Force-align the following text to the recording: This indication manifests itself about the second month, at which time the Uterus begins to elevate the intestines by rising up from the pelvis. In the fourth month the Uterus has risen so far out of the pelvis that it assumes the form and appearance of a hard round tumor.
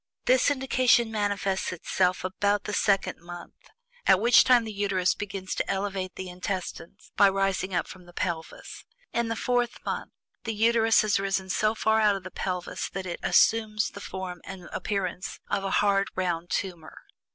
This 0.25 0.49
indication 0.49 1.11
manifests 1.11 1.71
itself 1.71 2.23
about 2.23 2.63
the 2.63 2.73
second 2.73 3.19
month, 3.19 3.69
at 4.07 4.19
which 4.19 4.43
time 4.43 4.63
the 4.63 4.73
Uterus 4.73 5.13
begins 5.13 5.53
to 5.53 5.69
elevate 5.69 6.15
the 6.15 6.27
intestines 6.27 7.11
by 7.15 7.29
rising 7.29 7.75
up 7.75 7.85
from 7.87 8.07
the 8.07 8.11
pelvis. 8.11 8.83
In 9.13 9.27
the 9.27 9.35
fourth 9.35 9.77
month 9.85 10.11
the 10.43 10.55
Uterus 10.55 11.03
has 11.03 11.19
risen 11.19 11.51
so 11.51 11.75
far 11.75 11.99
out 12.01 12.15
of 12.15 12.23
the 12.23 12.31
pelvis 12.31 12.89
that 12.89 13.05
it 13.05 13.19
assumes 13.21 13.91
the 13.91 14.01
form 14.01 14.41
and 14.43 14.67
appearance 14.73 15.39
of 15.51 15.63
a 15.63 15.69
hard 15.69 16.07
round 16.15 16.49
tumor. 16.49 17.03